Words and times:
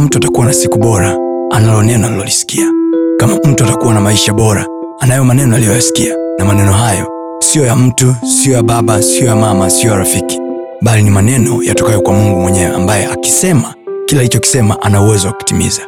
kama 0.00 0.06
mtu 0.08 0.18
atakuwa 0.18 0.46
na 0.46 0.52
siku 0.52 0.78
bora 0.78 1.16
analo 1.50 1.82
neno 1.82 2.06
alilolisikia 2.06 2.72
kama 3.18 3.36
mtu 3.44 3.64
atakuwa 3.64 3.94
na 3.94 4.00
maisha 4.00 4.32
bora 4.32 4.66
anayo 5.00 5.24
maneno 5.24 5.56
aliyoyasikia. 5.56 6.16
Na 6.38 6.44
maneno 6.44 6.72
hayo 6.72 7.08
siyo 7.40 7.66
ya 7.66 7.76
mtu 7.76 8.14
siyo 8.24 8.56
ya 8.56 8.62
baba 8.62 9.02
siyo 9.02 9.26
ya 9.26 9.36
mama 9.36 9.70
siyo 9.70 9.92
ya 9.92 9.98
rafiki. 9.98 10.40
Bali 10.82 11.02
ni 11.02 11.10
maneno 11.10 11.62
yatokayo 11.62 12.00
kwa 12.00 12.12
mungu 12.14 12.40
mwenyewe 12.40 12.74
ambaye 12.74 13.06
akisema 13.06 13.74
kila 14.06 14.20
alichokisema 14.20 14.82
ana 14.82 15.02
uwezo 15.02 15.26
wa 15.28 15.34
kutimiza. 15.34 15.82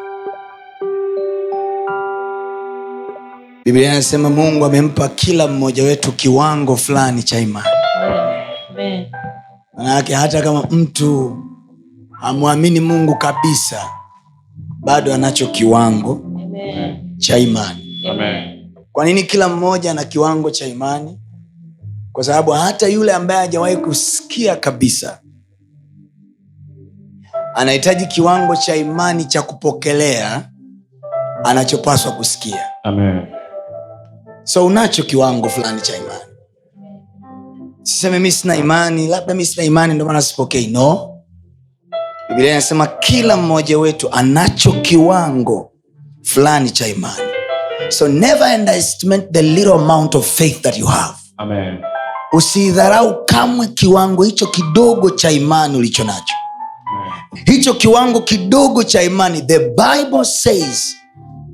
Biblia 3.64 3.92
inasema 3.92 4.30
mungu 4.30 4.64
amempa 4.64 5.08
kila 5.08 5.48
mmoja 5.48 5.82
wetu 5.84 6.12
kiwango 6.12 6.76
fulani 6.76 7.22
cha 7.22 7.38
imani. 7.40 7.66
Manake 8.76 9.10
manayake 9.76 10.14
hata 10.14 10.42
kama 10.42 10.62
mtu 10.70 11.36
hamwamini 12.20 12.80
mungu 12.80 13.14
kabisa 13.14 14.01
bado 14.84 15.14
anacho 15.14 15.46
kiwango 15.46 16.12
Amen. 16.44 17.18
cha 17.18 17.38
imani 17.38 18.02
Amen. 18.10 18.72
kwa 18.92 19.04
nini 19.04 19.22
kila 19.22 19.48
mmoja 19.48 19.90
ana 19.90 20.04
kiwango 20.04 20.50
cha 20.50 20.66
imani 20.66 21.20
kwa 22.12 22.24
sababu 22.24 22.50
hata 22.50 22.88
yule 22.88 23.12
ambaye 23.12 23.40
hajawahi 23.40 23.76
kusikia 23.76 24.56
kabisa 24.56 25.20
anahitaji 27.54 28.06
kiwango 28.06 28.56
cha 28.56 28.76
imani 28.76 29.24
cha 29.24 29.42
kupokelea 29.42 30.50
anachopaswa 31.44 32.12
kusikia 32.12 32.60
Amen. 32.84 33.26
so 34.44 34.66
unacho 34.66 35.02
kiwango 35.02 35.48
fulani 35.48 35.80
cha 35.80 35.96
imani 35.96 36.20
siseme 37.82 38.18
mi 38.18 38.32
sina 38.32 38.56
imani 38.56 39.06
labda 39.08 39.34
mi 39.34 39.46
sina 39.46 39.64
imani 39.64 39.94
ndio 39.94 40.06
maana 40.06 40.22
sipokei 40.22 40.66
no 40.66 41.11
biblia 42.32 42.50
inasema 42.52 42.86
kila 42.86 43.36
mmoja 43.36 43.78
wetu 43.78 44.12
anacho 44.12 44.72
kiwango 44.72 45.72
fulani 46.22 46.70
cha 46.70 46.88
imani 46.88 47.22
so 47.88 48.08
never 48.08 48.58
underestimate 48.58 49.26
the 49.32 49.42
little 49.42 49.72
amount 49.74 50.14
of 50.14 50.26
faith 50.36 50.60
that 50.62 50.78
you 50.78 50.86
have 50.86 51.14
Amen. 51.36 51.78
usidharau 52.32 53.24
kamwe 53.24 53.66
kiwango 53.66 54.22
hicho 54.24 54.46
kidogo 54.46 55.10
cha 55.10 55.30
imani 55.30 55.76
ulicho 55.78 56.04
nacho 56.04 56.34
hicho 57.46 57.74
kiwango 57.74 58.20
kidogo 58.20 58.84
cha 58.84 59.02
imani 59.02 59.42
the 59.42 59.58
bible 59.58 60.24
says 60.24 60.96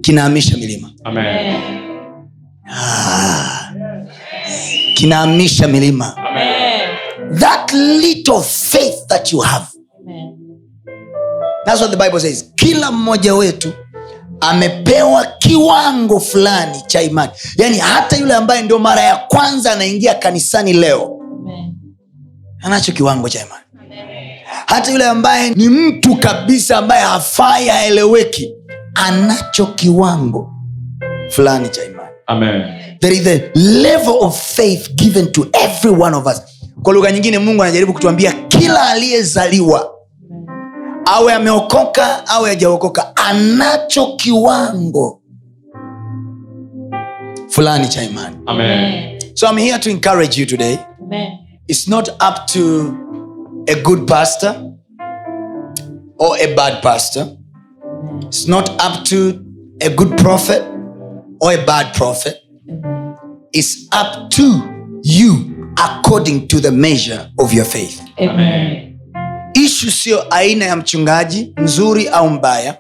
kinahamisha 0.01 0.57
milima 0.57 0.91
Amen. 1.05 1.57
ah, 2.73 3.73
kinahamisha 4.95 5.69
milima 5.69 6.17
Amen. 6.17 6.89
that 7.39 7.73
little 7.73 8.41
faith 8.43 9.07
that 9.09 9.33
you 9.33 9.41
have 9.41 9.67
Amen. 9.67 9.78
That's 11.69 11.83
what 11.83 11.91
the 11.91 11.99
bible 11.99 12.19
says. 12.19 12.45
Kila 12.57 12.93
mmoja 12.93 13.35
wetu 13.35 13.73
amepewa 14.41 15.27
kiwango 15.39 16.21
fulani 16.21 16.83
cha 16.87 17.03
imani. 17.03 17.33
Yaani 17.59 17.79
hata 17.79 18.17
yule 18.17 18.35
ambaye 18.35 18.63
ndio 18.63 18.79
mara 18.79 19.03
ya 19.03 19.17
kwanza 19.17 19.73
anaingia 19.73 20.15
kanisani 20.15 20.73
leo 20.73 21.19
anacho 22.63 22.93
kiwango 22.93 23.29
cha 23.29 23.41
imani. 23.47 23.63
Hata 24.67 24.93
yule 24.93 25.05
ambaye 25.07 25.51
ni 25.51 25.69
mtu 25.69 26.17
kabisa 26.17 26.77
ambaye 26.79 27.03
hafai 27.03 27.69
haeleweki 27.69 28.55
anacho 28.95 29.67
kiwango 29.67 30.53
fulani 31.31 31.69
cha 31.69 31.85
imani. 31.85 32.09
Amen. 32.27 32.63
there 33.01 33.15
is 33.17 33.27
a 33.27 33.51
level 33.55 34.17
of 34.21 34.41
faith 34.57 34.95
given 34.95 35.33
to 35.33 35.47
every 35.53 36.03
one 36.03 36.17
of 36.17 36.27
us. 36.27 36.43
Kwa 36.83 36.95
lugha 36.95 37.13
nyingine 37.13 37.39
mungu 37.39 37.63
anajaribu 37.63 37.93
kutuambia 37.93 38.33
kila 38.33 38.89
aliyezaliwa 38.89 39.98
awe 41.11 41.35
ameokoka 41.35 42.27
awe 42.27 42.49
hajaokoka 42.49 43.17
anacho 43.17 44.07
kiwango 44.17 45.23
fulani 47.49 47.89
cha 47.89 48.03
imani 48.05 48.37
Amen. 48.47 49.21
so 49.35 49.47
i'm 49.51 49.59
here 49.59 49.79
to 49.79 49.91
encourage 49.91 50.41
you 50.41 50.47
today 50.47 50.79
Amen. 51.03 51.33
it's 51.69 51.89
not 51.89 52.09
up 52.09 52.47
to 52.47 52.95
a 53.69 53.75
good 53.83 54.07
pastor 54.07 54.55
or 56.19 56.37
a 56.41 56.55
bad 56.55 56.83
pastor 56.83 57.27
it's 58.23 58.49
not 58.49 58.69
up 58.71 59.05
to 59.05 59.45
a 59.81 59.89
good 59.89 60.17
prophet 60.17 60.63
or 61.41 61.53
a 61.53 61.65
bad 61.67 61.95
prophet 61.95 62.37
it's 63.53 63.89
up 63.93 64.31
to 64.31 64.63
you 65.03 65.55
according 65.79 66.49
to 66.49 66.61
the 66.61 66.71
measure 66.73 67.31
of 67.39 67.53
your 67.55 67.65
faith 67.65 68.03
Amen. 68.21 68.88
Ishu 69.65 69.91
siyo 69.91 70.25
aina 70.31 70.65
ya 70.65 70.77
mchungaji 70.77 71.53
mzuri 71.57 72.09
au 72.09 72.31
mbaya. 72.31 72.77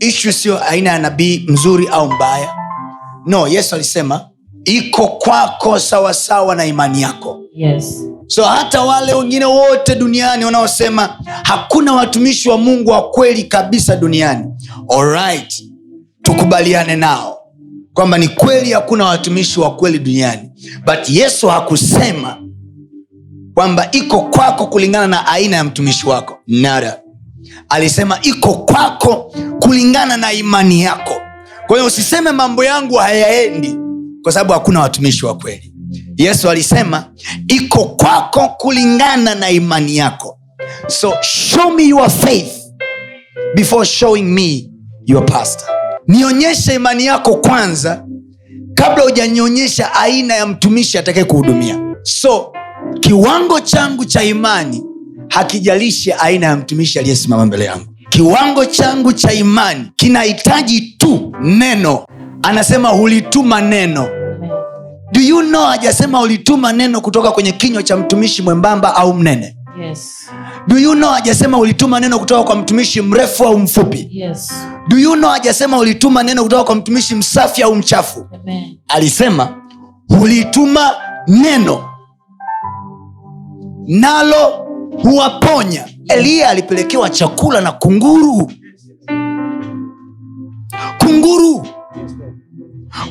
Ishu 0.00 0.32
siyo 0.32 0.64
aina 0.64 0.90
ya 0.90 0.98
nabii 0.98 1.44
mzuri 1.48 1.88
au 1.88 2.12
mbaya. 2.12 2.54
No 3.26 3.48
yesu 3.48 3.74
alisema 3.74 4.28
iko 4.64 5.08
kwako 5.08 5.78
sawasawa 5.78 6.54
na 6.56 6.66
imani 6.66 7.02
yako. 7.02 7.40
Yes. 7.54 8.02
so 8.26 8.44
hata 8.44 8.80
wale 8.82 9.14
wengine 9.14 9.44
wote 9.44 9.94
duniani 9.94 10.44
wanaosema 10.44 11.18
hakuna 11.42 11.92
watumishi 11.92 12.48
wa 12.48 12.58
mungu 12.58 12.90
wa 12.90 13.10
kweli 13.10 13.42
kabisa 13.44 13.96
duniani. 13.96 14.44
Alright 14.98 15.62
tukubaliane 16.22 16.96
nao 16.96 17.38
kwamba 17.94 18.18
ni 18.18 18.28
kweli 18.28 18.72
hakuna 18.72 19.04
watumishi 19.04 19.60
wa 19.60 19.76
kweli 19.76 19.98
duniani. 19.98 20.50
But 20.86 21.08
yesu 21.10 21.48
hakusema 21.48 22.36
kwamba 23.56 23.88
iko 23.92 24.20
kwako 24.20 24.66
kulingana 24.66 25.06
na 25.06 25.26
aina 25.26 25.56
ya 25.56 25.64
mtumishi 25.64 26.06
wako. 26.08 26.38
Nada 26.46 27.00
alisema 27.68 28.18
iko 28.22 28.54
kwako 28.54 29.32
kulingana 29.60 30.16
na 30.16 30.32
imani 30.32 30.82
yako. 30.82 31.14
Kwa 31.66 31.76
hiyo 31.76 31.86
usiseme 31.86 32.32
mambo 32.32 32.64
yangu 32.64 32.94
hayaendi 32.94 33.76
kwa 34.22 34.32
sababu 34.32 34.52
hakuna 34.52 34.80
watumishi 34.80 35.26
wa 35.26 35.36
kweli. 35.38 35.72
Yesu 36.16 36.50
alisema 36.50 37.04
iko 37.48 37.84
kwako 37.84 38.48
kulingana 38.58 39.34
na 39.34 39.50
imani 39.50 39.96
yako. 39.96 40.38
So 40.86 41.14
show 41.22 41.70
me 41.70 41.84
your 41.88 42.10
faith 42.10 42.52
before 43.54 43.86
showing 43.86 44.22
me 44.22 44.70
your 45.06 45.26
pastor. 45.26 45.68
Nionyeshe 46.08 46.74
imani 46.74 47.06
yako 47.06 47.36
kwanza 47.36 48.04
kabla 48.74 49.02
hujanionyesha 49.04 49.94
aina 49.94 50.34
ya 50.34 50.46
mtumishi 50.46 50.98
atakaye 50.98 51.24
kuhudumia. 51.24 51.80
So 52.02 52.52
kiwango 53.00 53.60
changu 53.60 54.04
cha 54.04 54.22
imani 54.22 54.82
hakijalishi 55.28 56.12
aina 56.12 56.46
ya 56.46 56.56
mtumishi 56.56 56.98
aliyesimama 56.98 57.46
mbele 57.46 57.64
yangu. 57.64 57.86
Kiwango 58.08 58.64
changu 58.64 59.12
cha 59.12 59.32
imani 59.32 59.92
kinahitaji 59.96 60.80
tu 60.80 61.32
neno. 61.42 62.06
Anasema 62.42 62.88
hulituma 62.88 63.60
neno. 63.60 64.08
Do 65.12 65.20
you 65.20 65.40
know 65.42 65.64
hajasema 65.66 66.20
ulituma 66.20 66.72
neno 66.72 67.00
kutoka 67.00 67.30
kwenye 67.32 67.52
kinywa 67.52 67.82
cha 67.82 67.96
mtumishi 67.96 68.42
mwembamba 68.42 68.94
au 68.96 69.14
mnene? 69.14 69.56
Yes. 69.80 70.30
do 70.68 70.78
you 70.78 70.92
know 70.94 71.10
hajasema 71.10 71.58
ulituma 71.58 72.00
neno 72.00 72.18
kutoka 72.18 72.42
kwa 72.42 72.56
mtumishi 72.56 73.00
mrefu 73.02 73.44
au 73.44 73.58
mfupi? 73.58 74.08
Yes. 74.10 74.52
do 74.88 74.98
you 74.98 75.12
know 75.14 75.30
hajasema 75.30 75.78
ulituma 75.78 76.22
neno 76.22 76.42
kutoka 76.42 76.64
kwa 76.64 76.74
mtumishi 76.74 77.14
msafi 77.14 77.62
au 77.62 77.74
mchafu? 77.74 78.26
Amen. 78.34 78.78
alisema 78.88 79.48
hulituma 80.08 80.90
neno 81.28 81.84
nalo 83.86 84.66
huwaponya. 85.02 85.88
Eliya 86.08 86.50
alipelekewa 86.50 87.10
chakula 87.10 87.60
na 87.60 87.72
kunguru. 87.72 88.52
Kunguru. 90.98 91.66